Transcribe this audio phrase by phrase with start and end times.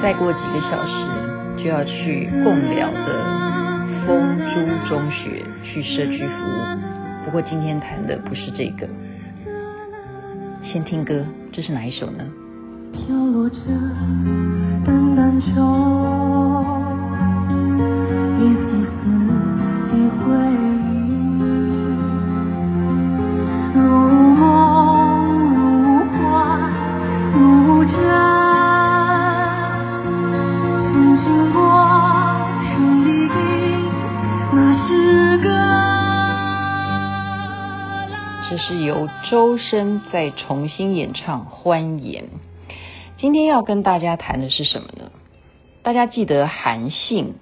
[0.00, 0.92] 再过几个小时
[1.56, 3.24] 就要去共寮的
[4.06, 6.58] 丰珠中学去社区服务。
[7.24, 8.88] 不过今天谈的不是这个，
[10.62, 12.24] 先听歌，这是哪一首呢？
[12.92, 13.58] 飘落着
[14.86, 16.57] 淡淡秋，
[38.58, 42.24] 是由周深再重新演唱《欢颜》。
[43.16, 45.12] 今天要跟大家谈的是什么呢？
[45.82, 47.34] 大家记得韩信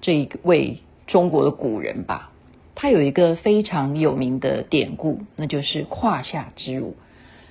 [0.00, 2.30] 这一位中国的古人吧？
[2.74, 6.96] 他有一个非常有名的典故，那就是胯下之辱。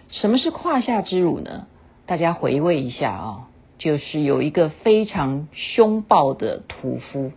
[0.09, 1.67] 什么是胯下之辱呢？
[2.05, 3.43] 大家回味一下啊、哦，
[3.79, 7.31] 就是有一个非常凶暴的屠夫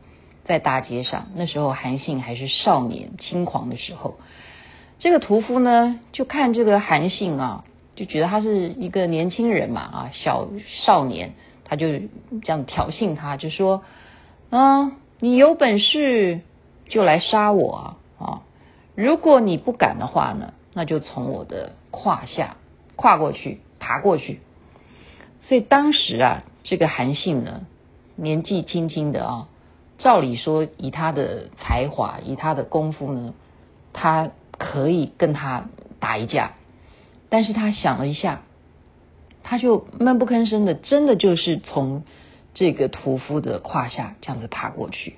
[0.45, 4.17] 在大街上，那时候韩信还是少年轻狂的时候。
[4.99, 10.49] 这个屠夫呢，就看这个韩信啊，就觉得他是一个年轻人嘛，啊，小
[10.85, 13.83] 少年，他就这样挑衅他，就说
[14.49, 16.41] ：“啊，你有本事
[16.89, 18.41] 就来杀我啊！
[18.95, 22.57] 如果你不敢的话呢，那就从我的胯下
[22.97, 24.41] 跨过去，爬过去。”
[25.45, 27.67] 所以当时啊，这个韩信呢，
[28.15, 29.49] 年纪轻轻的啊，
[29.99, 33.35] 照理说以他的才华，以他的功夫呢，
[33.93, 34.31] 他。
[34.59, 35.69] 可以跟他
[36.01, 36.53] 打一架，
[37.29, 38.43] 但是他想了一下，
[39.43, 42.05] 他就闷不吭声的，真的就是从
[42.55, 45.17] 这个屠夫的胯下这样子爬过去。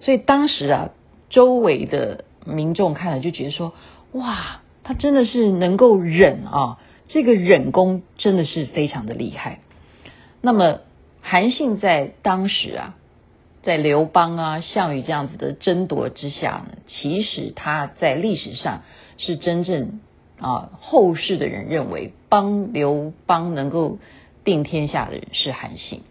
[0.00, 0.90] 所以当时啊，
[1.30, 3.74] 周围的民众看了就觉得说：
[4.12, 9.60] 哇，他真的是能够忍啊，这个忍功真的是非常的厉害。
[10.40, 10.80] 那么
[11.20, 12.96] 韩信在当时啊。
[13.62, 18.82] 在刘邦啊、项羽这样子的争夺之下呢，其实他在历史上
[19.18, 20.00] 是真正
[20.40, 23.98] 啊，后世的人认为帮刘邦能够
[24.44, 26.02] 定天下的人是韩信。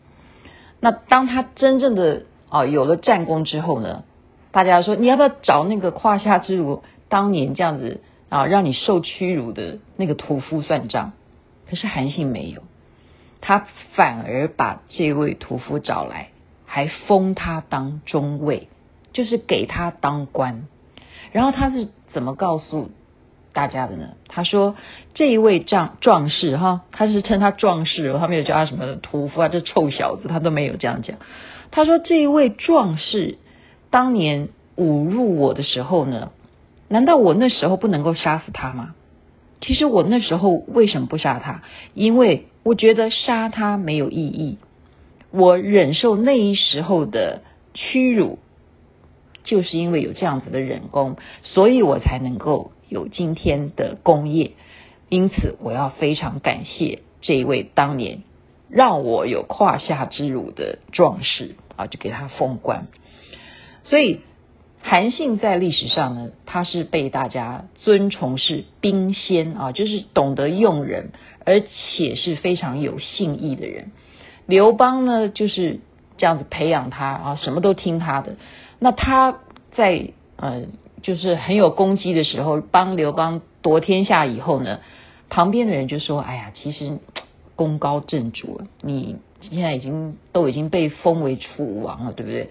[0.80, 4.04] 那当他真正的啊有了战功之后呢，
[4.52, 11.12] 大家说你要不要找那个胯下之辱当年这样子啊让你受屈辱的那个屠夫算账？
[11.70, 12.64] 可是韩信没有，
[13.40, 16.31] 他反而把这位屠夫找来。
[16.74, 18.70] 还封他当中尉，
[19.12, 20.68] 就是给他当官。
[21.34, 22.92] 然后他是怎么告诉
[23.52, 24.12] 大家的呢？
[24.30, 24.78] 他说
[25.14, 31.18] ：“这一位壮壮士哈，他是称他壮士，他没有叫他什么屠夫啊，这臭小子，他都没有这样讲。
[31.72, 33.38] 他说这一位壮士
[33.90, 36.32] 当年侮辱我的时候呢，
[36.88, 38.96] 难道我那时候不能够杀死他吗？
[39.60, 41.64] 其实我那时候为什么不杀他？
[41.94, 44.58] 因为我觉得杀他没有意义。”
[45.32, 47.42] 我忍受那一时候的
[47.74, 48.38] 屈辱，
[49.44, 54.52] 就是因为有这样子的忍功，所以我才能够有今天的功业。
[55.10, 58.24] 因此，我要非常感谢这一位当年
[58.70, 62.88] 让我有胯下之辱的壮士啊，就给他封官。
[63.84, 64.20] 所以，
[64.82, 71.12] 韩信在历史上呢，他是被大家尊崇是兵仙啊，就是懂得用人，
[71.46, 73.92] 而且是非常有信义的人。
[74.52, 75.80] 刘邦呢，就是
[76.18, 78.36] 这样子培养他啊，什么都听他的。
[78.80, 79.40] 那他
[79.72, 80.64] 在呃，
[81.02, 84.82] 就是很有功绩的时候，帮刘邦夺天下以后呢，
[85.30, 87.00] 旁边的人就说：“哎呀，其实
[87.56, 92.50] 功高震主，你现在已经都已经被封为楚王了，对不对？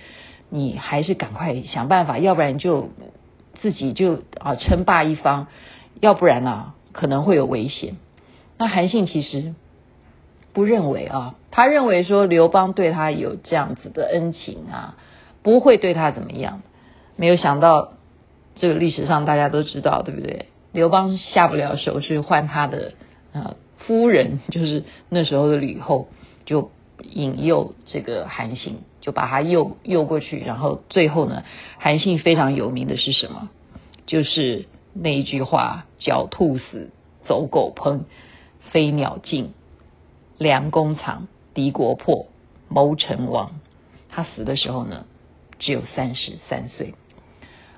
[0.49, 2.89] 你还是赶快想办法，要不然就
[3.61, 5.49] 自己就啊称霸一方，
[6.01, 7.97] 要不然呢、啊、可能会有危险。”
[8.57, 9.55] 那韩信其实。
[10.53, 14.97] 不认为啊，他认为说刘邦对他有这样子的恩情啊，
[15.43, 16.63] 不会对他怎么样。
[17.17, 17.93] 没有想到，
[18.57, 20.47] 这个历史上大家都知道，对不对？
[20.73, 22.93] 刘邦下不了手，去换他的
[23.33, 26.09] 呃夫人， 就是那时候的吕后，
[26.45, 26.71] 就
[27.03, 30.41] 引诱这个韩信，就把他诱诱过去。
[30.41, 31.45] 然后最后呢，
[31.79, 33.51] 韩信非常有名的是什么？
[34.07, 36.91] 就是那一句话：“狡兔死，
[37.27, 38.01] 走狗烹，
[38.73, 39.53] 飞鸟尽。”
[40.41, 42.29] 梁公藏，敌国破，
[42.71, 43.61] 谋臣亡。
[44.09, 45.05] 他死的时候呢，
[45.59, 46.95] 只有三十三岁。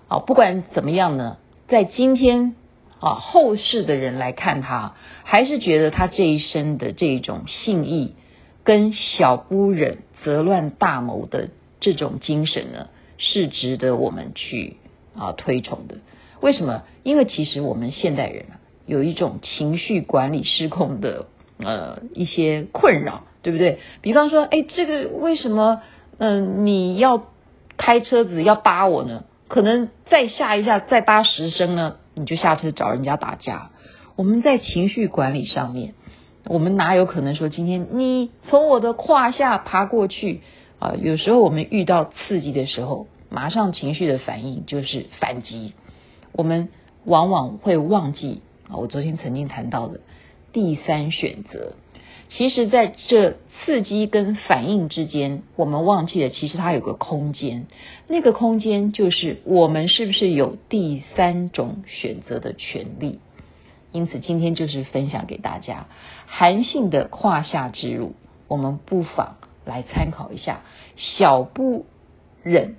[0.07, 2.55] 好，不管怎么样呢，在今天
[3.01, 4.95] 啊，后世的人来看他，
[5.25, 8.15] 还是觉得他这一生的这种信义，
[8.63, 11.49] 跟小不忍则乱大谋的
[11.81, 14.77] 这种精神呢，是值得我们去
[15.17, 15.97] 啊推崇的。
[16.41, 16.85] 为什么？
[17.03, 21.27] 因为其实我们现代人啊，有一种情绪管理失控的。
[21.65, 23.79] 呃，一些困扰，对不对？
[24.01, 25.83] 比方说，哎，这个为什么
[26.19, 27.25] 嗯、你要
[27.77, 29.25] 开车子要扒我呢？
[29.49, 33.71] 可能再下一下再扒十声呢，你就下车找人家打架。
[34.15, 35.95] 我们在情绪管理上面，
[36.47, 40.43] 我们哪有可能说今天你从我的胯下爬过去
[40.79, 40.95] 啊？
[41.01, 45.73] 有时候我们遇到刺激的时候，马上情绪的反应就是反击。
[46.33, 46.69] 我们
[47.05, 50.01] 往往会忘记啊，我昨天曾经谈到的
[50.53, 51.73] 第三选择。
[52.29, 57.67] 其实，在这刺激跟反应之间，我们忘记了，其实它有个空间，
[58.09, 63.21] 那个空间就是我们是不是有第三种选择的权利。
[63.93, 65.89] 因此，今天就是分享给大家
[66.25, 68.15] 韩信的胯下之辱，
[68.49, 70.63] 我们不妨来参考一下。
[70.97, 71.85] 小不
[72.43, 72.77] 忍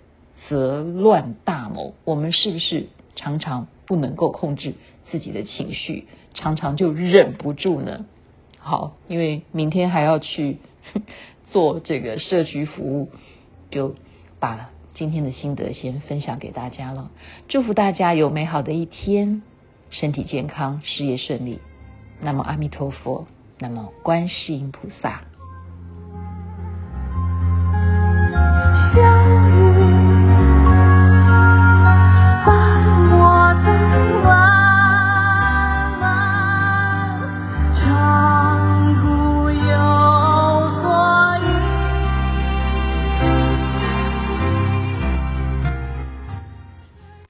[0.50, 4.74] 则乱大谋，我们是不是常常不能够控制
[5.14, 8.08] 自己的情绪，常常就忍不住呢？
[8.58, 10.58] 好，因为明天还要去
[11.54, 13.12] 做这个社区服务，
[13.70, 13.94] 就
[14.40, 17.12] 把今天的心得先分享给大家了。
[17.48, 19.44] 祝福大家有美好的一天。
[19.92, 21.60] 身体健康，事业顺利。
[22.20, 23.28] 那么阿弥陀佛，
[23.60, 25.22] 那么观世音菩萨。